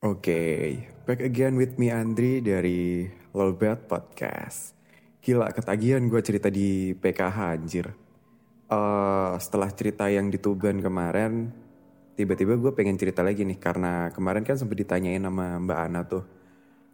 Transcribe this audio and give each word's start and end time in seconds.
Oke, 0.00 0.80
back 1.04 1.20
again 1.20 1.60
with 1.60 1.76
me 1.76 1.92
Andri 1.92 2.40
dari 2.40 3.04
Lolbet 3.36 3.84
Podcast. 3.84 4.72
Gila, 5.20 5.52
ketagihan 5.52 6.00
gue 6.08 6.24
cerita 6.24 6.48
di 6.48 6.96
PKH 6.96 7.36
anjir. 7.36 7.92
Eh, 8.72 9.32
setelah 9.36 9.68
cerita 9.68 10.08
yang 10.08 10.32
di 10.32 10.40
Tuban 10.40 10.80
kemarin, 10.80 11.52
tiba-tiba 12.16 12.56
gue 12.56 12.72
pengen 12.72 12.96
cerita 12.96 13.20
lagi 13.20 13.44
nih. 13.44 13.60
Karena 13.60 14.08
kemarin 14.08 14.40
kan 14.40 14.56
sempat 14.56 14.80
ditanyain 14.80 15.20
sama 15.20 15.60
Mbak 15.60 15.80
Ana 15.84 16.00
tuh. 16.08 16.24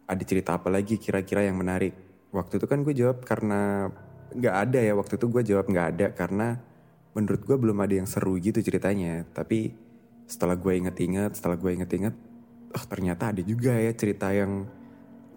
Ada 0.03 0.23
cerita 0.27 0.59
apa 0.59 0.67
lagi 0.67 0.99
kira-kira 0.99 1.47
yang 1.47 1.55
menarik. 1.55 1.95
Waktu 2.35 2.59
itu 2.59 2.67
kan 2.67 2.83
gue 2.83 2.91
jawab 2.91 3.23
karena 3.23 3.87
nggak 4.35 4.55
ada 4.67 4.79
ya. 4.83 4.91
Waktu 4.99 5.15
itu 5.15 5.31
gue 5.31 5.43
jawab 5.47 5.71
nggak 5.71 5.87
ada 5.95 6.07
karena 6.11 6.59
menurut 7.15 7.39
gue 7.39 7.55
belum 7.55 7.79
ada 7.79 8.03
yang 8.03 8.07
seru 8.11 8.35
gitu 8.35 8.59
ceritanya. 8.59 9.23
Tapi 9.31 9.71
setelah 10.27 10.59
gue 10.59 10.75
inget-inget, 10.75 11.39
setelah 11.39 11.55
gue 11.55 11.71
inget-inget, 11.71 12.35
oh 12.75 12.85
ternyata 12.87 13.31
ada 13.31 13.41
juga 13.43 13.75
ya 13.75 13.91
cerita 13.95 14.31
yang 14.31 14.67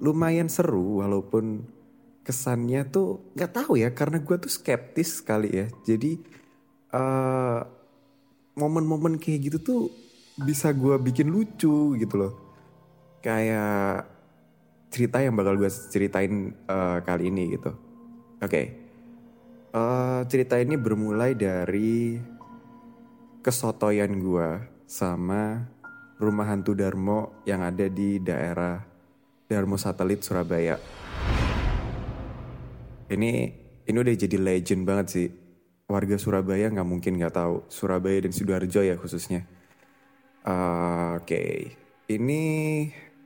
lumayan 0.01 0.49
seru 0.49 1.05
walaupun 1.05 1.63
kesannya 2.25 2.89
tuh 2.89 3.33
nggak 3.37 3.53
tahu 3.53 3.81
ya 3.81 3.93
karena 3.93 4.21
gue 4.21 4.37
tuh 4.41 4.53
skeptis 4.53 5.21
sekali 5.21 5.51
ya. 5.51 5.67
Jadi 5.85 6.21
eh, 6.95 7.61
momen-momen 8.57 9.21
kayak 9.21 9.41
gitu 9.51 9.59
tuh 9.61 9.81
bisa 10.41 10.73
gue 10.73 10.97
bikin 11.01 11.29
lucu 11.29 11.97
gitu 11.97 12.15
loh. 12.17 12.33
Kayak 13.21 14.09
cerita 14.91 15.21
yang 15.21 15.37
bakal 15.37 15.61
gue 15.61 15.71
ceritain 15.71 16.55
eh, 16.55 16.99
kali 17.05 17.29
ini 17.29 17.57
gitu. 17.57 17.71
Oke. 18.41 18.63
Eh, 19.71 20.21
cerita 20.27 20.59
ini 20.59 20.75
bermulai 20.75 21.37
dari 21.37 22.19
kesotoyan 23.41 24.21
gue 24.21 24.49
sama 24.85 25.65
rumah 26.21 26.53
hantu 26.53 26.77
Darmo 26.77 27.41
yang 27.49 27.65
ada 27.65 27.89
di 27.89 28.21
daerah 28.21 28.77
Darmo 29.49 29.81
Satelit 29.81 30.21
Surabaya. 30.21 30.77
Ini 33.09 33.33
ini 33.89 33.97
udah 33.97 34.15
jadi 34.15 34.37
legend 34.37 34.85
banget 34.85 35.07
sih. 35.09 35.29
Warga 35.89 36.21
Surabaya 36.21 36.71
nggak 36.71 36.87
mungkin 36.87 37.19
nggak 37.19 37.35
tahu 37.35 37.67
Surabaya 37.73 38.21
dan 38.23 38.37
sidoarjo 38.37 38.85
ya 38.85 38.95
khususnya. 39.01 39.49
Ah, 40.45 41.19
Oke, 41.19 41.75
ini 42.07 42.43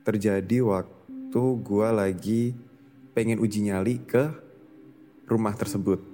terjadi 0.07 0.65
waktu 0.65 1.43
gue 1.61 1.89
lagi 1.91 2.43
pengen 3.13 3.43
uji 3.43 3.69
nyali 3.69 4.07
ke 4.07 4.31
rumah 5.27 5.53
tersebut. 5.59 6.14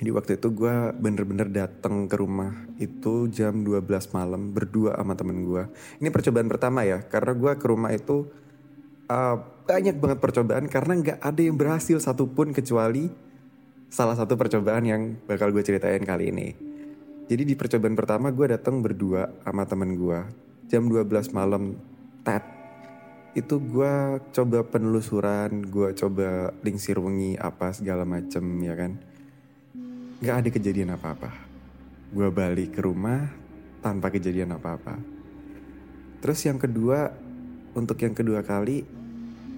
Jadi 0.00 0.16
waktu 0.16 0.40
itu 0.40 0.48
gue 0.56 0.96
bener-bener 0.96 1.52
datang 1.52 2.08
ke 2.08 2.16
rumah 2.16 2.56
itu 2.80 3.28
jam 3.28 3.60
12 3.60 3.84
malam 4.16 4.48
berdua 4.48 4.96
sama 4.96 5.12
temen 5.12 5.44
gue. 5.44 5.68
Ini 6.00 6.08
percobaan 6.08 6.48
pertama 6.48 6.88
ya, 6.88 7.04
karena 7.04 7.36
gue 7.36 7.52
ke 7.60 7.66
rumah 7.68 7.92
itu 7.92 8.24
uh, 9.12 9.36
banyak 9.68 10.00
banget 10.00 10.18
percobaan 10.24 10.72
karena 10.72 10.92
nggak 11.04 11.18
ada 11.20 11.40
yang 11.44 11.60
berhasil 11.60 12.00
satupun 12.00 12.56
kecuali 12.56 13.12
salah 13.92 14.16
satu 14.16 14.40
percobaan 14.40 14.88
yang 14.88 15.20
bakal 15.28 15.52
gue 15.52 15.60
ceritain 15.60 16.00
kali 16.00 16.32
ini. 16.32 16.48
Jadi 17.28 17.42
di 17.44 17.52
percobaan 17.52 17.92
pertama 17.92 18.32
gue 18.32 18.56
datang 18.56 18.80
berdua 18.80 19.28
sama 19.44 19.68
temen 19.68 20.00
gue 20.00 20.20
jam 20.72 20.88
12 20.88 21.36
malam 21.36 21.76
tet 22.24 22.40
itu 23.36 23.60
gue 23.60 24.16
coba 24.32 24.64
penelusuran, 24.64 25.60
gue 25.68 25.92
coba 25.92 26.56
lingsir 26.64 26.96
wengi 26.96 27.36
apa 27.36 27.76
segala 27.76 28.08
macem 28.08 28.42
ya 28.64 28.74
kan 28.74 29.09
nggak 30.20 30.36
ada 30.44 30.48
kejadian 30.52 30.92
apa-apa. 30.92 31.32
Gue 32.12 32.28
balik 32.28 32.76
ke 32.76 32.80
rumah 32.84 33.32
tanpa 33.80 34.12
kejadian 34.12 34.52
apa-apa. 34.52 35.00
Terus 36.20 36.44
yang 36.44 36.60
kedua, 36.60 37.08
untuk 37.72 37.96
yang 38.04 38.12
kedua 38.12 38.44
kali, 38.44 38.84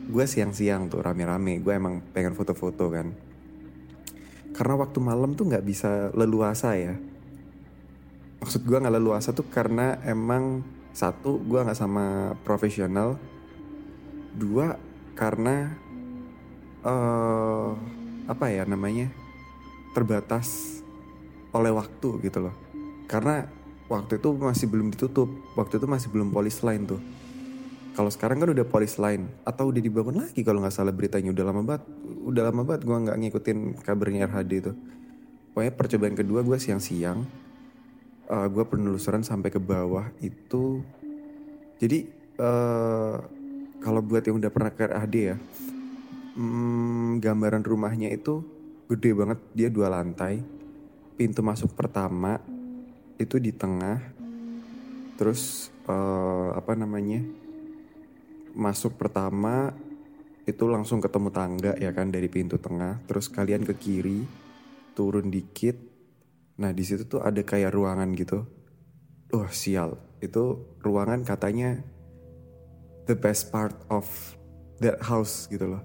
gue 0.06 0.24
siang-siang 0.24 0.86
tuh 0.86 1.02
rame-rame. 1.02 1.58
Gue 1.58 1.74
emang 1.74 1.98
pengen 2.14 2.38
foto-foto 2.38 2.86
kan. 2.94 3.10
Karena 4.54 4.74
waktu 4.78 4.98
malam 5.02 5.34
tuh 5.34 5.50
nggak 5.50 5.66
bisa 5.66 6.14
leluasa 6.14 6.78
ya. 6.78 6.94
Maksud 8.38 8.62
gue 8.62 8.78
nggak 8.78 8.94
leluasa 9.02 9.34
tuh 9.34 9.50
karena 9.50 9.98
emang 10.06 10.62
satu 10.94 11.42
gue 11.42 11.58
nggak 11.58 11.78
sama 11.78 12.38
profesional. 12.46 13.18
Dua 14.38 14.78
karena 15.18 15.74
eh 16.86 17.70
apa 18.30 18.46
ya 18.46 18.62
namanya? 18.62 19.21
Terbatas 19.92 20.80
oleh 21.52 21.72
waktu 21.72 22.08
gitu 22.24 22.48
loh. 22.48 22.54
Karena 23.06 23.44
waktu 23.92 24.16
itu 24.16 24.28
masih 24.32 24.66
belum 24.72 24.88
ditutup, 24.92 25.28
waktu 25.54 25.76
itu 25.76 25.86
masih 25.86 26.08
belum 26.08 26.32
polis 26.32 26.64
line 26.64 26.84
tuh. 26.88 27.00
Kalau 27.92 28.08
sekarang 28.08 28.40
kan 28.40 28.48
udah 28.56 28.64
polis 28.64 28.96
line 28.96 29.28
atau 29.44 29.68
udah 29.68 29.80
dibangun 29.84 30.24
lagi 30.24 30.40
kalau 30.40 30.64
nggak 30.64 30.72
salah 30.72 30.96
beritanya 30.96 31.28
udah 31.28 31.44
lama 31.44 31.60
banget, 31.60 31.84
udah 32.24 32.42
lama 32.48 32.62
banget 32.64 32.82
gue 32.88 32.96
nggak 32.96 33.18
ngikutin 33.20 33.58
kabarnya 33.84 34.24
RHD 34.32 34.52
itu. 34.64 34.72
Pokoknya 35.52 35.72
percobaan 35.76 36.16
kedua 36.16 36.40
gue 36.40 36.56
siang-siang, 36.56 37.20
uh, 38.32 38.48
gue 38.48 38.64
penelusuran 38.64 39.20
sampai 39.20 39.52
ke 39.52 39.60
bawah 39.60 40.08
itu. 40.24 40.80
Jadi 41.76 42.08
uh, 42.40 43.20
kalau 43.84 44.00
buat 44.00 44.24
yang 44.24 44.40
udah 44.40 44.48
pernah 44.48 44.72
ke 44.72 44.88
RHD 44.88 45.16
ya, 45.20 45.36
hmm, 46.40 47.20
gambaran 47.20 47.60
rumahnya 47.60 48.08
itu 48.08 48.40
gede 48.92 49.16
banget 49.16 49.38
dia 49.56 49.68
dua 49.72 49.88
lantai. 49.88 50.44
Pintu 51.16 51.40
masuk 51.40 51.72
pertama 51.72 52.36
itu 53.16 53.40
di 53.40 53.52
tengah. 53.56 54.12
Terus 55.16 55.72
eh, 55.88 56.50
apa 56.52 56.76
namanya 56.76 57.24
masuk 58.52 59.00
pertama 59.00 59.72
itu 60.44 60.66
langsung 60.66 60.98
ketemu 61.00 61.30
tangga 61.32 61.72
ya 61.80 61.94
kan 61.96 62.12
dari 62.12 62.28
pintu 62.28 62.60
tengah. 62.60 63.00
Terus 63.08 63.32
kalian 63.32 63.64
ke 63.64 63.74
kiri 63.80 64.20
turun 64.92 65.32
dikit. 65.32 65.76
Nah 66.60 66.76
di 66.76 66.84
situ 66.84 67.08
tuh 67.08 67.24
ada 67.24 67.40
kayak 67.40 67.72
ruangan 67.72 68.12
gitu. 68.12 68.44
Oh 69.32 69.48
sial. 69.48 69.96
Itu 70.20 70.76
ruangan 70.84 71.24
katanya 71.24 71.80
the 73.08 73.16
best 73.16 73.48
part 73.48 73.74
of 73.88 74.04
that 74.84 75.00
house 75.00 75.48
gitu 75.48 75.64
loh. 75.64 75.82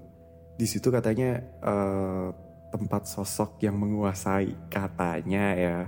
Di 0.58 0.66
situ 0.66 0.90
katanya 0.90 1.38
eh, 1.62 2.47
tempat 2.68 3.08
sosok 3.08 3.62
yang 3.64 3.76
menguasai 3.76 4.54
katanya 4.72 5.46
ya. 5.56 5.78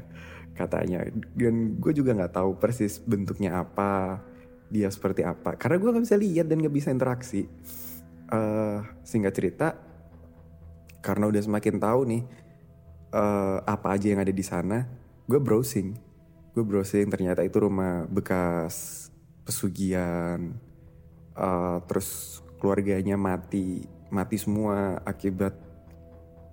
Katanya. 0.54 1.08
Dan 1.32 1.80
gue 1.80 1.92
juga 1.96 2.12
nggak 2.16 2.34
tahu 2.36 2.50
persis 2.60 3.00
bentuknya 3.00 3.60
apa 3.60 4.20
dia 4.68 4.88
seperti 4.92 5.24
apa. 5.24 5.56
Karena 5.56 5.80
gue 5.80 5.90
nggak 5.92 6.04
bisa 6.04 6.18
lihat 6.20 6.46
dan 6.48 6.60
nggak 6.60 6.76
bisa 6.76 6.88
interaksi. 6.92 7.48
Eh 8.30 8.78
singkat 9.04 9.32
cerita 9.34 9.68
karena 11.00 11.24
udah 11.32 11.40
semakin 11.40 11.80
tahu 11.80 12.00
nih 12.04 12.22
eh, 13.16 13.58
apa 13.64 13.96
aja 13.96 14.06
yang 14.12 14.20
ada 14.20 14.32
di 14.32 14.44
sana 14.44 14.84
gue 15.24 15.40
browsing. 15.40 15.96
Gue 16.52 16.66
browsing 16.66 17.08
ternyata 17.08 17.46
itu 17.46 17.62
rumah 17.62 18.04
bekas 18.10 19.08
pesugihan 19.46 20.54
Eh, 21.40 21.78
terus 21.88 22.42
keluarganya 22.60 23.16
mati 23.16 23.86
mati 24.12 24.36
semua 24.36 25.00
akibat 25.08 25.56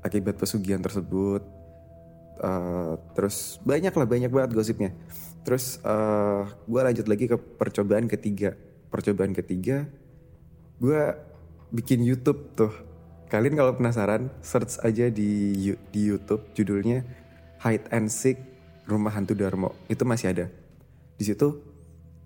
akibat 0.08 0.40
pesugihan 0.40 0.80
tersebut. 0.80 1.44
Eh, 2.38 2.94
terus 3.18 3.60
banyak 3.66 3.92
lah 3.92 4.08
banyak 4.08 4.32
banget 4.32 4.52
gosipnya. 4.56 4.92
Terus 5.44 5.80
eh 5.84 6.44
gue 6.48 6.82
lanjut 6.82 7.06
lagi 7.08 7.26
ke 7.28 7.38
percobaan 7.38 8.08
ketiga. 8.08 8.56
Percobaan 8.88 9.36
ketiga, 9.36 9.84
gue 10.80 11.02
bikin 11.72 12.04
YouTube 12.04 12.56
tuh. 12.56 12.74
kalian 13.28 13.60
kalau 13.60 13.76
penasaran 13.76 14.32
search 14.40 14.80
aja 14.88 15.12
di 15.12 15.60
di 15.92 16.02
YouTube 16.08 16.48
judulnya 16.56 17.04
Hide 17.60 17.92
and 17.92 18.08
Seek 18.08 18.40
Rumah 18.88 19.12
Hantu 19.12 19.36
Darmo 19.36 19.76
itu 19.92 20.08
masih 20.08 20.32
ada 20.32 20.46
di 21.20 21.28
situ 21.28 21.60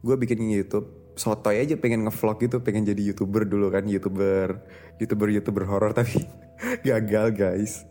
gue 0.05 0.15
bikin 0.17 0.45
YouTube 0.45 1.13
sotoy 1.17 1.57
aja 1.57 1.73
pengen 1.73 2.05
ngevlog 2.05 2.37
gitu 2.41 2.61
pengen 2.61 2.85
jadi 2.85 3.01
youtuber 3.01 3.49
dulu 3.49 3.73
kan 3.73 3.89
youtuber 3.89 4.61
youtuber 5.01 5.27
youtuber 5.33 5.63
horor 5.65 5.91
tapi 5.93 6.21
gagal 6.87 7.27
guys. 7.33 7.85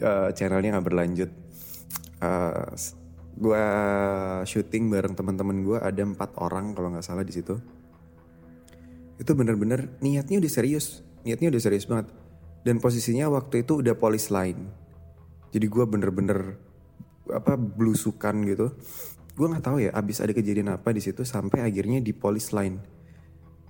Eh, 0.00 0.28
channelnya 0.36 0.76
nggak 0.76 0.86
berlanjut. 0.86 1.30
Eh, 2.20 2.66
s- 2.76 2.96
gue 3.36 3.64
syuting 4.48 4.88
bareng 4.88 5.12
teman-teman 5.12 5.60
gue 5.60 5.78
ada 5.80 6.02
empat 6.04 6.40
orang 6.40 6.72
kalau 6.72 6.92
nggak 6.92 7.04
salah 7.04 7.24
di 7.24 7.32
situ. 7.36 7.56
Itu 9.16 9.32
bener-bener 9.32 9.96
niatnya 10.00 10.40
udah 10.40 10.52
serius. 10.52 11.04
Niatnya 11.24 11.52
udah 11.52 11.62
serius 11.62 11.84
banget. 11.88 12.12
Dan 12.64 12.82
posisinya 12.82 13.30
waktu 13.30 13.62
itu 13.62 13.78
udah 13.78 13.94
polis 13.94 14.28
line 14.32 14.84
jadi 15.54 15.70
gue 15.70 15.84
bener-bener 15.86 16.58
apa 17.30 17.54
belusukan 17.56 18.42
gitu. 18.44 18.74
Gue 19.38 19.46
nggak 19.46 19.64
tahu 19.64 19.78
ya 19.86 19.94
abis 19.94 20.18
ada 20.18 20.34
kejadian 20.34 20.74
apa 20.74 20.90
di 20.90 21.00
situ 21.00 21.22
sampai 21.22 21.62
akhirnya 21.62 22.02
di 22.02 22.10
polis 22.10 22.50
line 22.50 22.96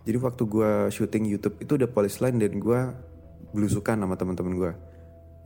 jadi 0.06 0.22
waktu 0.22 0.42
gue 0.46 0.70
syuting 0.94 1.26
YouTube 1.26 1.58
itu 1.58 1.75
udah 1.75 1.90
polis 1.90 2.22
line 2.22 2.38
dan 2.38 2.62
gue 2.62 2.81
belusukan 3.54 3.96
sama 3.96 4.14
teman-teman 4.18 4.54
gue 4.56 4.72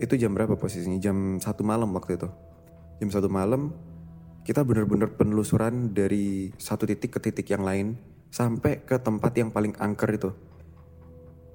itu 0.01 0.17
jam 0.17 0.33
berapa 0.33 0.57
posisinya? 0.57 0.97
Jam 0.97 1.37
satu 1.39 1.61
malam 1.61 1.93
waktu 1.93 2.17
itu. 2.17 2.29
Jam 3.05 3.09
satu 3.13 3.29
malam 3.29 3.77
kita 4.41 4.65
bener-bener 4.65 5.13
penelusuran 5.13 5.93
dari 5.93 6.49
satu 6.57 6.89
titik 6.89 7.13
ke 7.13 7.21
titik 7.21 7.53
yang 7.53 7.61
lain 7.61 8.01
sampai 8.33 8.81
ke 8.81 8.97
tempat 8.97 9.37
yang 9.37 9.53
paling 9.53 9.77
angker 9.77 10.09
itu. 10.17 10.33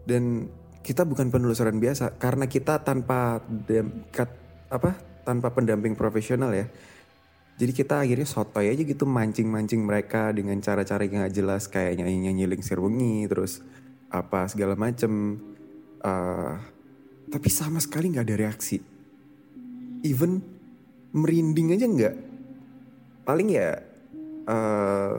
Dan 0.06 0.54
kita 0.86 1.02
bukan 1.02 1.34
penelusuran 1.34 1.82
biasa 1.82 2.22
karena 2.22 2.46
kita 2.46 2.86
tanpa 2.86 3.42
dem- 3.50 4.06
kat- 4.14 4.38
apa 4.70 4.94
tanpa 5.26 5.50
pendamping 5.50 5.98
profesional 5.98 6.54
ya. 6.54 6.70
Jadi 7.58 7.72
kita 7.74 8.06
akhirnya 8.06 8.30
sotoy 8.30 8.70
aja 8.70 8.84
gitu 8.86 9.10
mancing-mancing 9.10 9.82
mereka 9.82 10.30
dengan 10.30 10.62
cara-cara 10.62 11.08
yang 11.08 11.26
gak 11.26 11.34
jelas 11.34 11.66
kayak 11.72 11.98
nyanyi-nyanyi 11.98 13.26
terus 13.26 13.64
apa 14.12 14.46
segala 14.52 14.76
macem 14.78 15.40
Eh, 16.06 16.56
tapi 17.34 17.50
sama 17.50 17.82
sekali 17.82 18.14
nggak 18.14 18.26
ada 18.30 18.38
reaksi. 18.38 18.78
Even 20.06 20.38
merinding 21.18 21.74
aja 21.74 21.86
nggak. 21.90 22.16
Paling 23.26 23.48
ya 23.50 23.82
eh 24.46 25.16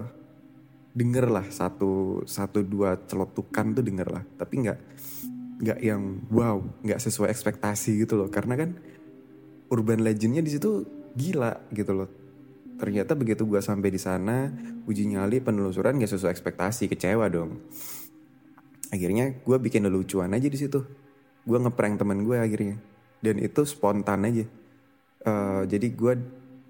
denger 0.96 1.26
lah 1.28 1.46
satu 1.50 2.22
satu 2.24 2.62
dua 2.62 2.94
celotukan 3.10 3.74
tuh 3.74 3.82
denger 3.82 4.08
lah. 4.14 4.22
Tapi 4.38 4.54
nggak 4.62 4.78
nggak 5.56 5.78
yang 5.82 6.22
wow 6.30 6.62
nggak 6.86 7.02
sesuai 7.02 7.34
ekspektasi 7.34 8.06
gitu 8.06 8.14
loh. 8.14 8.30
Karena 8.30 8.54
kan 8.54 8.78
urban 9.74 10.06
legendnya 10.06 10.46
di 10.46 10.54
situ 10.54 10.86
gila 11.18 11.66
gitu 11.74 11.98
loh. 11.98 12.10
Ternyata 12.78 13.18
begitu 13.18 13.42
gua 13.42 13.58
sampai 13.58 13.90
di 13.90 13.98
sana 13.98 14.54
uji 14.86 15.08
nyali 15.10 15.42
penelusuran 15.42 15.98
gak 15.98 16.12
sesuai 16.12 16.30
ekspektasi 16.30 16.86
kecewa 16.86 17.26
dong 17.26 17.58
akhirnya 18.90 19.34
gue 19.42 19.56
bikin 19.58 19.86
lelucuan 19.86 20.32
aja 20.34 20.46
di 20.46 20.58
situ. 20.58 20.82
Gue 21.46 21.58
ngeprank 21.62 21.98
temen 21.98 22.26
gue 22.26 22.36
akhirnya. 22.36 22.76
Dan 23.22 23.38
itu 23.42 23.62
spontan 23.66 24.26
aja. 24.26 24.44
Eh, 25.26 25.62
jadi 25.66 25.86
gue 25.90 26.12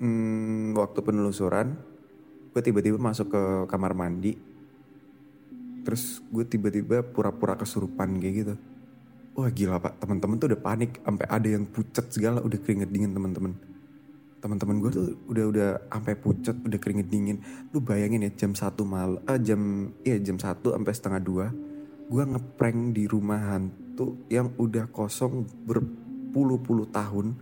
hmm, 0.01 0.77
waktu 0.77 1.01
penelusuran 1.05 1.77
gue 2.53 2.63
tiba-tiba 2.65 2.97
masuk 2.97 3.33
ke 3.33 3.43
kamar 3.69 3.93
mandi. 3.93 4.37
Terus 5.85 6.25
gue 6.33 6.45
tiba-tiba 6.45 7.05
pura-pura 7.05 7.57
kesurupan 7.57 8.17
kayak 8.19 8.35
gitu. 8.35 8.55
Wah 9.37 9.53
gila 9.53 9.77
pak. 9.77 10.01
Teman-teman 10.01 10.41
tuh 10.41 10.49
udah 10.53 10.61
panik. 10.61 11.01
Sampai 11.05 11.27
ada 11.29 11.49
yang 11.49 11.69
pucat 11.69 12.09
segala. 12.09 12.41
Udah 12.41 12.59
keringet 12.61 12.89
dingin 12.89 13.13
teman-teman 13.13 13.55
teman-teman 14.37 14.79
gue 14.79 14.91
tuh 14.95 15.07
udah 15.27 15.45
udah 15.49 15.71
sampai 15.91 16.15
pucat 16.15 16.55
udah 16.63 16.79
keringet 16.79 17.09
dingin. 17.11 17.43
Lu 17.75 17.83
bayangin 17.83 18.23
ya 18.23 18.31
jam 18.31 18.55
satu 18.55 18.87
malam 18.87 19.19
ah 19.27 19.41
jam 19.41 19.91
iya 20.07 20.23
jam 20.23 20.39
satu 20.39 20.71
sampai 20.71 20.93
setengah 20.95 21.21
dua 21.25 21.47
gue 22.07 22.23
ngeprank 22.23 22.95
di 22.95 23.11
rumah 23.11 23.55
hantu 23.55 24.23
yang 24.31 24.55
udah 24.55 24.87
kosong 24.95 25.43
berpuluh-puluh 25.67 26.87
tahun. 26.95 27.35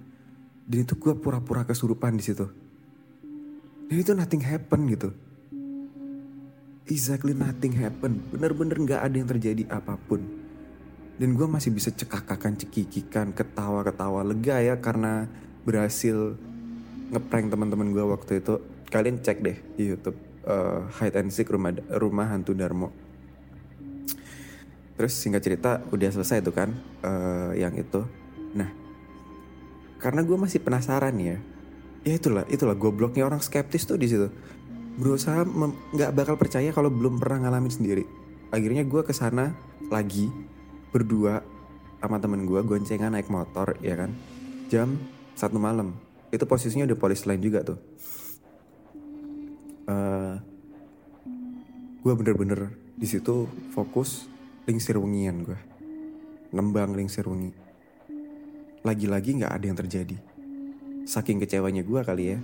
Dan 0.64 0.88
itu 0.88 0.96
gue 0.96 1.12
pura-pura 1.12 1.69
kesurupan 1.69 2.16
di 2.16 2.25
situ. 2.25 2.49
Dan 3.84 3.96
itu 4.00 4.16
nothing 4.16 4.40
happen 4.40 4.81
gitu. 4.88 5.12
Exactly 6.88 7.37
nothing 7.37 7.76
happen. 7.76 8.25
Bener-bener 8.32 8.81
nggak 8.81 9.00
ada 9.05 9.16
yang 9.16 9.28
terjadi 9.28 9.69
apa 9.69 10.00
pun. 10.00 10.25
Dan 11.20 11.37
gue 11.37 11.44
masih 11.44 11.69
bisa 11.69 11.93
cekakakan 11.93 12.56
cekikikan 12.56 13.37
ketawa-ketawa 13.37 14.25
lega 14.25 14.64
ya 14.64 14.81
karena 14.81 15.28
berhasil 15.69 16.40
ngeprank 17.12 17.52
teman-teman 17.52 17.93
gue 17.93 18.05
waktu 18.08 18.40
itu. 18.40 18.64
Kalian 18.88 19.20
cek 19.20 19.38
deh 19.44 19.58
di 19.76 19.84
YouTube 19.93 20.17
eh, 20.49 20.81
hide 20.96 21.20
and 21.20 21.28
seek 21.28 21.52
rumah 21.52 21.76
rumah 21.93 22.32
hantu 22.32 22.56
Darmo 22.56 23.03
terus 24.94 25.12
singkat 25.14 25.43
cerita 25.43 25.82
udah 25.91 26.11
selesai 26.11 26.43
tuh 26.43 26.55
kan 26.55 26.70
eh, 27.02 27.62
yang 27.62 27.75
itu. 27.75 28.02
Nah 28.55 28.70
karena 29.99 30.20
gue 30.20 30.37
masih 30.37 30.61
penasaran 30.61 31.17
ya 31.17 31.41
ya 32.05 32.12
itulah 32.20 32.44
itulah 32.52 32.76
gobloknya 32.76 33.25
orang 33.25 33.41
skeptis 33.41 33.88
tuh 33.88 33.96
di 33.96 34.06
situ. 34.06 34.29
Berusaha 34.94 35.43
nggak 35.96 36.14
bakal 36.14 36.38
percaya 36.38 36.70
kalau 36.70 36.93
belum 36.93 37.19
pernah 37.19 37.49
ngalamin 37.49 37.73
sendiri. 37.73 38.05
Akhirnya 38.55 38.87
gue 38.87 39.02
ke 39.02 39.11
sana 39.11 39.50
lagi 39.91 40.31
berdua 40.94 41.43
sama 41.99 42.20
temen 42.20 42.46
gue 42.46 42.61
goncengan 42.62 43.17
naik 43.17 43.32
motor 43.32 43.75
ya 43.82 43.99
kan. 43.99 44.14
Jam 44.70 45.00
satu 45.35 45.58
malam. 45.58 45.96
Itu 46.31 46.46
posisinya 46.46 46.87
udah 46.87 46.99
polis 47.00 47.26
lain 47.26 47.43
juga 47.43 47.67
tuh. 47.67 47.79
Eh 49.91 50.55
gue 52.05 52.12
bener-bener 52.12 52.69
di 53.00 53.08
situ 53.08 53.49
fokus 53.73 54.29
lingsir 54.64 54.96
wengian 54.96 55.44
gue 55.44 55.58
nembang 56.55 56.94
lingsir 56.94 57.26
wengi. 57.26 57.50
Lagi-lagi 58.87 59.43
nggak 59.43 59.52
ada 59.52 59.64
yang 59.66 59.78
terjadi. 59.78 60.16
Saking 61.05 61.43
kecewanya 61.43 61.82
gue 61.82 62.00
kali 62.00 62.25
ya 62.32 62.38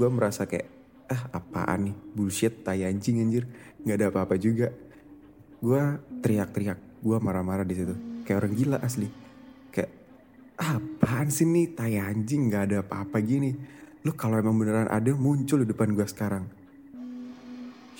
gue 0.00 0.08
merasa 0.08 0.48
kayak 0.48 0.64
ah 1.12 1.28
apaan 1.36 1.92
nih? 1.92 1.96
Bullshit 2.16 2.64
tai 2.64 2.88
anjing 2.88 3.20
anjir. 3.20 3.44
Nggak 3.84 3.96
ada 4.00 4.06
apa-apa 4.08 4.34
juga. 4.40 4.72
Gue 5.60 5.82
teriak-teriak 6.24 7.04
gue 7.04 7.16
marah-marah 7.20 7.68
di 7.68 7.76
situ. 7.76 7.92
Kayak 8.24 8.46
orang 8.46 8.52
gila 8.56 8.78
asli. 8.80 9.08
Kayak 9.68 9.90
"Ah, 10.56 10.80
apaan 10.80 11.28
sih 11.28 11.44
nih? 11.44 11.76
Tai 11.76 11.92
anjing 12.00 12.48
nggak 12.48 12.62
ada 12.72 12.76
apa-apa 12.80 13.20
gini. 13.20 13.52
Lu 14.06 14.16
kalau 14.16 14.40
emang 14.40 14.56
beneran 14.56 14.88
ada 14.88 15.12
muncul 15.12 15.60
di 15.60 15.68
depan 15.68 15.92
gue 15.92 16.06
sekarang. 16.08 16.48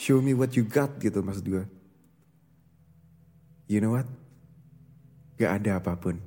Show 0.00 0.25
me 0.25 0.33
what 0.33 0.56
you 0.56 0.64
got 0.64 0.97
gitu 0.97 1.21
maksud 1.21 1.44
gue 1.44 1.79
you 3.70 3.78
know 3.78 3.94
what? 3.94 4.10
Gak 5.38 5.62
ada 5.62 5.78
apa 5.78 5.94
pun. 5.94 6.18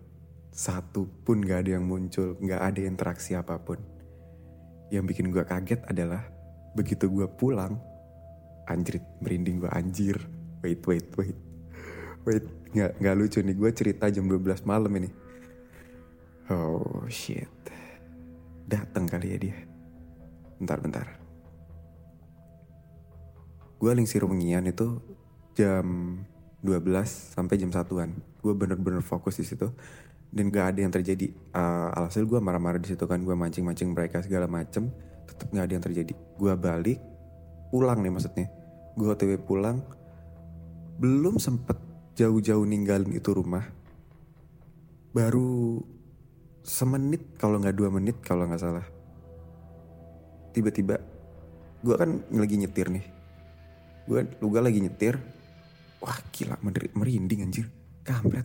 Satu 0.55 1.11
pun 1.27 1.43
gak 1.43 1.67
ada 1.67 1.75
yang 1.75 1.83
muncul. 1.83 2.39
Gak 2.39 2.71
ada 2.71 2.79
interaksi 2.87 3.35
apa 3.35 3.59
pun. 3.59 3.83
Yang 4.87 5.11
bikin 5.11 5.27
gue 5.35 5.43
kaget 5.43 5.83
adalah 5.91 6.23
begitu 6.73 7.11
gue 7.11 7.27
pulang 7.27 7.77
anjrit 8.71 9.03
merinding 9.19 9.59
gue 9.59 9.71
anjir. 9.75 10.15
Wait 10.63 10.79
wait 10.87 11.11
wait. 11.19 11.35
Wait 12.23 12.45
nggak 12.71 13.03
nggak 13.03 13.15
lucu 13.19 13.43
nih. 13.43 13.55
Gue 13.59 13.71
cerita 13.75 14.07
jam 14.07 14.23
12 14.31 14.63
malam 14.63 14.93
ini. 14.95 15.09
Oh 16.47 17.03
shit. 17.11 17.51
Datang 18.63 19.03
kali 19.03 19.27
ya 19.35 19.37
dia. 19.37 19.57
Bentar 20.63 20.79
bentar. 20.79 21.07
Gue 23.75 23.91
lingsir 23.91 24.23
wengian 24.23 24.63
itu 24.63 25.03
jam 25.59 26.23
12 26.63 27.35
sampai 27.35 27.59
jam 27.59 27.69
satuan. 27.75 28.15
Gue 28.39 28.55
bener-bener 28.55 29.03
fokus 29.03 29.35
di 29.37 29.45
situ. 29.45 29.67
Dan 30.33 30.49
gak 30.49 30.73
ada 30.73 30.79
yang 30.81 30.89
terjadi. 30.95 31.29
Eh, 31.29 31.89
alhasil 31.99 32.23
gue 32.23 32.39
marah-marah 32.39 32.79
di 32.79 32.89
situ 32.95 33.03
kan. 33.03 33.19
Gue 33.21 33.35
mancing-mancing 33.35 33.91
mereka 33.91 34.23
segala 34.23 34.47
macem. 34.47 34.87
Tetap 35.27 35.51
gak 35.51 35.63
ada 35.67 35.73
yang 35.75 35.83
terjadi. 35.83 36.13
Gue 36.39 36.53
balik 36.55 36.97
pulang 37.69 37.99
nih 37.99 38.11
maksudnya. 38.15 38.47
Gue 38.95 39.11
otw 39.11 39.35
pulang. 39.43 39.83
Belum 40.97 41.35
sempet 41.35 41.75
jauh-jauh 42.15 42.63
ninggalin 42.63 43.11
itu 43.11 43.29
rumah. 43.35 43.67
Baru 45.13 45.83
semenit 46.63 47.35
kalau 47.35 47.59
nggak 47.59 47.75
dua 47.75 47.89
menit 47.91 48.17
kalau 48.23 48.47
nggak 48.47 48.61
salah. 48.61 48.85
Tiba-tiba 50.55 51.01
gue 51.83 51.95
kan 51.97 52.23
lagi 52.31 52.55
nyetir 52.55 52.87
nih. 52.93 53.05
Gue 54.07 54.25
gue 54.25 54.61
lagi 54.61 54.79
nyetir 54.79 55.19
wah 56.03 56.19
gila 56.35 56.59
merinding 56.93 57.47
anjir. 57.47 57.71
Kampret. 58.03 58.43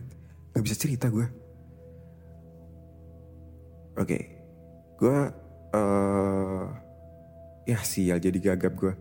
Nggak 0.55 0.63
bisa 0.63 0.75
cerita 0.79 1.11
gue 1.11 1.27
oke. 3.99 4.19
Gue 4.95 5.19
eh 5.69 6.65
ya 7.69 7.79
sial 7.85 8.17
jadi 8.17 8.39
gagap 8.41 8.73
gue 8.79 8.93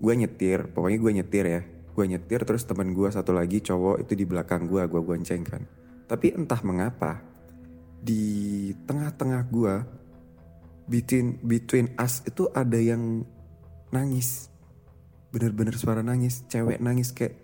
gue 0.00 0.14
nyetir 0.16 0.70
pokoknya 0.70 0.98
gue 1.02 1.12
nyetir 1.20 1.44
ya. 1.44 1.62
Gue 1.90 2.06
nyetir 2.06 2.46
terus 2.46 2.62
teman 2.64 2.94
gue 2.94 3.10
satu 3.10 3.34
lagi 3.34 3.60
cowok 3.60 4.06
itu 4.06 4.14
di 4.14 4.24
belakang 4.24 4.70
gue 4.70 4.86
gue 4.86 5.02
gonceng 5.02 5.42
kan. 5.42 5.66
Tapi 6.06 6.32
entah 6.32 6.62
mengapa 6.62 7.30
di 8.00 8.72
tengah-tengah 8.88 9.42
gua 9.52 9.84
between 10.88 11.36
between 11.44 11.92
us 12.00 12.24
itu 12.24 12.48
ada 12.50 12.80
yang 12.80 13.22
nangis. 13.92 14.48
Bener-bener 15.30 15.78
suara 15.78 16.02
nangis, 16.02 16.42
cewek 16.50 16.82
nangis 16.82 17.14
kayak 17.14 17.38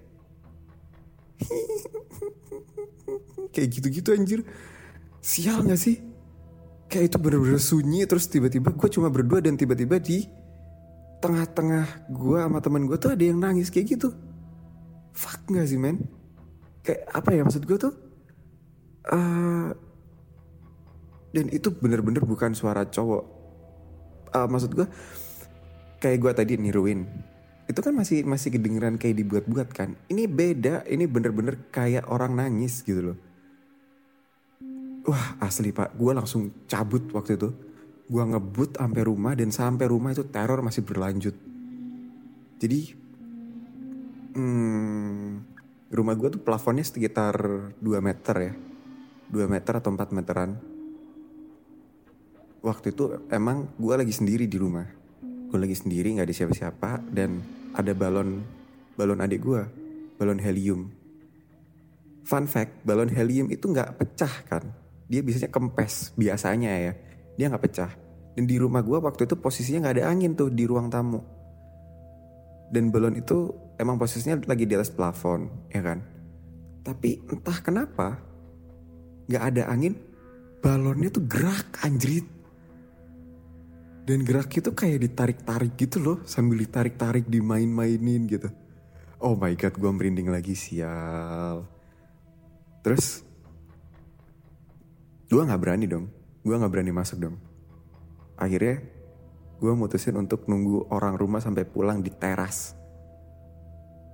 kayak 3.55 3.69
gitu-gitu 3.73 4.13
anjir. 4.13 4.41
Sial 5.23 5.65
gak 5.67 5.81
sih? 5.81 5.99
Kayak 6.87 7.15
itu 7.15 7.17
bener-bener 7.19 7.59
sunyi 7.59 8.07
terus 8.07 8.31
tiba-tiba 8.31 8.71
gue 8.71 8.89
cuma 8.91 9.11
berdua 9.11 9.43
dan 9.43 9.59
tiba-tiba 9.59 9.99
di 9.99 10.23
tengah-tengah 11.19 12.13
gue 12.13 12.39
sama 12.39 12.59
temen 12.63 12.87
gue 12.87 12.99
tuh 13.01 13.11
ada 13.17 13.25
yang 13.25 13.43
nangis 13.43 13.73
kayak 13.73 13.99
gitu. 13.99 14.15
Fuck 15.17 15.51
gak 15.51 15.67
sih 15.67 15.81
men? 15.81 16.07
Kayak 16.87 17.11
apa 17.11 17.31
ya 17.35 17.43
maksud 17.43 17.67
gue 17.67 17.79
tuh? 17.79 17.95
eh 19.07 19.71
dan 21.31 21.47
itu 21.53 21.69
bener-bener 21.71 22.25
bukan 22.25 22.57
suara 22.57 22.89
cowok. 22.89 23.25
Eh, 24.35 24.49
maksud 24.51 24.73
gue 24.75 24.87
kayak 26.01 26.19
gue 26.23 26.33
tadi 26.33 26.53
niruin 26.57 27.05
itu 27.67 27.81
kan 27.83 27.93
masih 27.99 28.23
masih 28.23 28.55
kedengeran 28.55 28.95
kayak 28.95 29.19
dibuat-buat 29.19 29.69
kan. 29.75 29.99
Ini 30.07 30.31
beda 30.31 30.87
ini 30.87 31.11
bener-bener 31.11 31.67
kayak 31.75 32.07
orang 32.07 32.39
nangis 32.39 32.87
gitu 32.87 33.13
loh. 33.13 33.19
Wah 35.07 35.35
asli 35.43 35.75
pak. 35.75 35.99
Gue 35.99 36.15
langsung 36.15 36.55
cabut 36.71 37.11
waktu 37.11 37.35
itu. 37.35 37.51
Gue 38.07 38.23
ngebut 38.23 38.79
sampai 38.79 39.03
rumah 39.03 39.35
dan 39.35 39.51
sampai 39.51 39.91
rumah 39.91 40.15
itu 40.15 40.23
teror 40.31 40.63
masih 40.63 40.87
berlanjut. 40.87 41.35
Jadi 42.63 42.81
hmm, 44.39 45.27
rumah 45.91 46.15
gue 46.15 46.39
tuh 46.39 46.43
plafonnya 46.47 46.87
sekitar 46.87 47.35
2 47.83 47.83
meter 47.99 48.37
ya. 48.39 48.53
2 49.27 49.43
meter 49.51 49.73
atau 49.83 49.91
4 49.91 50.15
meteran. 50.15 50.55
Waktu 52.63 52.95
itu 52.95 53.27
emang 53.35 53.75
gue 53.75 53.95
lagi 53.99 54.15
sendiri 54.15 54.47
di 54.47 54.55
rumah. 54.55 54.87
Gue 55.51 55.59
lagi 55.59 55.75
sendiri 55.75 56.15
nggak 56.15 56.31
ada 56.31 56.35
siapa-siapa 56.35 57.03
dan 57.11 57.56
ada 57.77 57.93
balon 57.93 58.41
balon 58.97 59.21
adik 59.21 59.45
gue 59.45 59.63
balon 60.17 60.41
helium. 60.41 60.89
Fun 62.25 62.49
fact 62.49 62.83
balon 62.83 63.13
helium 63.13 63.53
itu 63.53 63.69
nggak 63.69 64.01
pecah 64.01 64.35
kan? 64.49 64.65
Dia 65.07 65.21
biasanya 65.23 65.53
kempes 65.53 66.17
biasanya 66.17 66.73
ya. 66.73 66.93
Dia 67.37 67.53
nggak 67.53 67.65
pecah. 67.69 67.93
Dan 68.35 68.49
di 68.49 68.57
rumah 68.57 68.81
gue 68.81 68.97
waktu 68.97 69.29
itu 69.29 69.37
posisinya 69.37 69.87
nggak 69.87 69.95
ada 70.01 70.05
angin 70.09 70.33
tuh 70.33 70.49
di 70.49 70.65
ruang 70.65 70.89
tamu. 70.89 71.21
Dan 72.73 72.91
balon 72.91 73.15
itu 73.15 73.53
emang 73.79 74.01
posisinya 74.01 74.41
lagi 74.49 74.65
di 74.65 74.75
atas 74.75 74.91
plafon 74.91 75.69
ya 75.71 75.85
kan? 75.85 76.01
Tapi 76.83 77.21
entah 77.29 77.59
kenapa 77.61 78.19
nggak 79.29 79.45
ada 79.53 79.63
angin 79.71 79.95
balonnya 80.65 81.13
tuh 81.13 81.23
gerak 81.29 81.79
anjrit 81.85 82.27
dan 84.07 84.23
geraknya 84.23 84.71
tuh 84.71 84.75
kayak 84.79 85.03
ditarik-tarik 85.03 85.75
gitu 85.75 85.99
loh 85.99 86.17
sambil 86.23 86.63
ditarik-tarik 86.63 87.27
dimain-mainin 87.27 88.31
gitu. 88.31 88.47
Oh 89.19 89.35
my 89.35 89.51
god, 89.59 89.75
gue 89.75 89.91
merinding 89.91 90.31
lagi 90.31 90.55
sial. 90.55 91.67
Terus 92.87 93.27
gue 95.27 95.43
nggak 95.43 95.59
berani 95.59 95.91
dong, 95.91 96.07
gue 96.47 96.55
nggak 96.55 96.71
berani 96.71 96.95
masuk 96.95 97.19
dong. 97.19 97.37
Akhirnya 98.39 98.79
gue 99.59 99.73
mutusin 99.75 100.15
untuk 100.15 100.47
nunggu 100.47 100.87
orang 100.95 101.19
rumah 101.19 101.43
sampai 101.43 101.67
pulang 101.67 101.99
di 101.99 102.15
teras. 102.15 102.79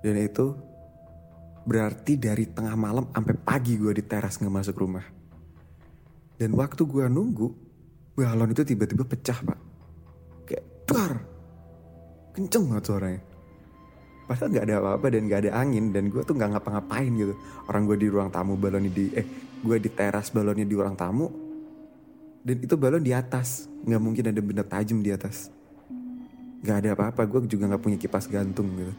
Dan 0.01 0.17
itu 0.17 0.57
berarti 1.69 2.17
dari 2.17 2.49
tengah 2.49 2.73
malam 2.73 3.13
sampai 3.13 3.37
pagi 3.37 3.77
gue 3.77 3.93
di 3.93 4.01
teras 4.01 4.41
nggak 4.41 4.55
masuk 4.57 4.73
rumah. 4.73 5.05
Dan 6.33 6.57
waktu 6.57 6.81
gue 6.81 7.05
nunggu, 7.05 7.47
balon 8.17 8.49
itu 8.49 8.65
tiba-tiba 8.65 9.05
pecah 9.05 9.37
pak 9.37 9.72
kayak 10.93 11.09
dar 11.09 11.13
kenceng 12.33 12.65
banget 12.69 12.85
suaranya. 12.89 13.21
Padahal 14.23 14.49
nggak 14.55 14.65
ada 14.65 14.75
apa-apa 14.79 15.05
dan 15.13 15.21
nggak 15.27 15.39
ada 15.45 15.51
angin 15.53 15.85
dan 15.93 16.03
gue 16.09 16.21
tuh 16.25 16.33
nggak 16.33 16.49
ngapa-ngapain 16.57 17.11
gitu. 17.13 17.33
Orang 17.69 17.85
gue 17.85 17.97
di 17.99 18.07
ruang 18.09 18.29
tamu 18.33 18.57
balonnya 18.57 18.89
di 18.89 19.05
eh 19.13 19.25
gue 19.61 19.77
di 19.77 19.89
teras 19.93 20.33
balonnya 20.33 20.65
di 20.65 20.73
ruang 20.73 20.95
tamu. 20.97 21.27
Dan 22.43 22.57
itu 22.59 22.75
balon 22.75 23.03
di 23.03 23.13
atas. 23.13 23.69
Nggak 23.85 24.01
mungkin 24.01 24.23
ada 24.33 24.41
benda 24.41 24.63
tajam 24.65 25.03
di 25.05 25.11
atas. 25.13 25.51
Nggak 26.63 26.77
ada 26.79 26.89
apa-apa 26.97 27.21
gue 27.27 27.39
juga 27.51 27.69
nggak 27.69 27.83
punya 27.83 27.97
kipas 27.99 28.25
gantung 28.31 28.71
gitu. 28.79 28.93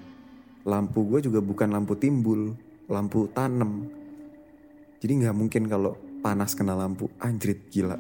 Lampu 0.68 1.02
gue 1.08 1.24
juga 1.24 1.40
bukan 1.42 1.72
lampu 1.72 1.96
timbul 1.98 2.54
lampu 2.86 3.26
tanam. 3.32 3.88
Jadi 5.00 5.12
nggak 5.24 5.34
mungkin 5.34 5.66
kalau 5.66 5.96
panas 6.20 6.54
kena 6.54 6.76
lampu. 6.76 7.08
Anjrit 7.18 7.72
gila 7.72 7.96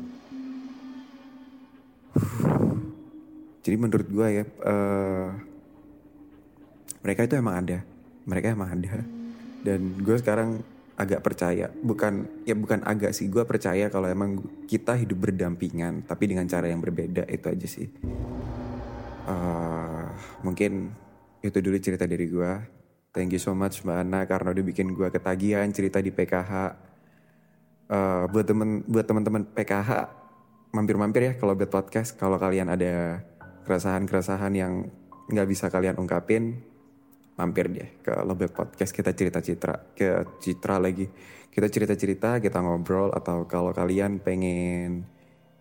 jadi 3.64 3.76
menurut 3.80 4.06
gue 4.06 4.28
ya 4.28 4.44
eh, 4.44 5.28
mereka 7.00 7.24
itu 7.24 7.34
emang 7.40 7.64
ada. 7.64 7.80
Mereka 8.24 8.52
emang 8.52 8.70
ada. 8.72 9.00
Dan 9.64 10.00
gue 10.00 10.16
sekarang 10.20 10.60
agak 10.94 11.20
percaya. 11.24 11.72
Bukan 11.72 12.44
ya 12.44 12.54
bukan 12.54 12.84
agak 12.84 13.16
sih. 13.16 13.28
Gue 13.32 13.44
percaya 13.48 13.88
kalau 13.88 14.08
emang 14.08 14.40
kita 14.68 14.94
hidup 14.94 15.28
berdampingan 15.28 16.04
tapi 16.04 16.28
dengan 16.28 16.48
cara 16.48 16.68
yang 16.68 16.80
berbeda 16.80 17.24
itu 17.28 17.46
aja 17.48 17.66
sih. 17.68 17.88
Eh, 19.24 20.06
mungkin 20.44 20.92
itu 21.40 21.58
dulu 21.60 21.76
cerita 21.80 22.08
dari 22.08 22.24
gue 22.24 22.52
thank 23.12 23.28
you 23.28 23.40
so 23.40 23.52
much 23.52 23.84
mbak 23.84 24.00
Ana 24.00 24.24
karena 24.24 24.48
udah 24.56 24.64
bikin 24.64 24.96
gue 24.96 25.08
ketagihan 25.12 25.68
cerita 25.68 26.00
di 26.00 26.08
PKH 26.08 26.72
Eh, 27.84 28.24
buat 28.32 28.48
temen 28.48 28.80
buat 28.88 29.04
teman-teman 29.04 29.44
PKH 29.44 30.08
mampir-mampir 30.72 31.20
ya 31.28 31.32
kalau 31.36 31.52
buat 31.52 31.68
podcast. 31.68 32.16
Kalau 32.16 32.40
kalian 32.40 32.72
ada 32.72 33.20
keresahan-keresahan 33.64 34.52
yang 34.54 34.90
nggak 35.28 35.48
bisa 35.48 35.70
kalian 35.72 35.96
ungkapin 35.96 36.60
mampir 37.34 37.66
deh 37.72 37.88
ke 38.04 38.12
Lobet 38.22 38.52
Podcast. 38.54 38.92
Kita 38.94 39.14
cerita 39.16 39.40
citra 39.42 39.74
ke 39.96 40.24
citra 40.38 40.78
lagi. 40.78 41.08
Kita 41.50 41.68
cerita 41.70 41.96
cerita 41.98 42.38
kita 42.38 42.60
ngobrol 42.62 43.10
atau 43.10 43.46
kalau 43.50 43.72
kalian 43.74 44.20
pengen 44.22 45.04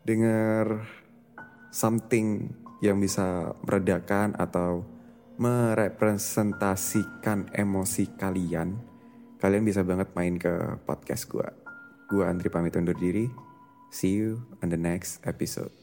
denger 0.05 0.85
something 1.73 2.53
yang 2.83 2.99
bisa 2.99 3.55
meredakan 3.63 4.35
atau 4.37 4.85
merepresentasikan 5.41 7.49
emosi 7.55 8.05
kalian 8.19 8.93
kalian 9.43 9.67
bisa 9.67 9.83
banget 9.83 10.07
main 10.15 10.39
ke 10.39 10.79
podcast 10.87 11.27
gua. 11.27 11.51
Gua 12.07 12.31
Andri 12.31 12.47
pamit 12.47 12.79
undur 12.79 12.95
diri. 12.95 13.27
See 13.91 14.15
you 14.15 14.39
on 14.63 14.71
the 14.71 14.79
next 14.79 15.19
episode 15.27 15.82